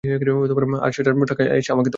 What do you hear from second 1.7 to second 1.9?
আমাকে দেও।